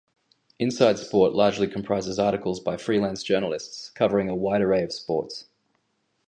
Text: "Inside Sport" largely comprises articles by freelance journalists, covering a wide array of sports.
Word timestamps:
"Inside 0.57 0.97
Sport" 0.97 1.33
largely 1.33 1.67
comprises 1.67 2.17
articles 2.17 2.59
by 2.59 2.75
freelance 2.75 3.21
journalists, 3.21 3.91
covering 3.91 4.29
a 4.29 4.35
wide 4.35 4.63
array 4.63 4.81
of 4.81 4.91
sports. 4.91 5.45